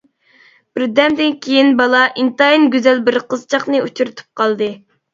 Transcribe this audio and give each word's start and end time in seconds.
بىردەمدىن 0.79 1.35
كېيىن، 1.43 1.69
بالا 1.83 2.01
ئىنتايىن 2.17 2.67
گۈزەل 2.79 3.07
بىر 3.11 3.23
قىزچاقنى 3.31 3.87
ئۇچرىتىپ 3.87 4.43
قالدى. 4.45 4.77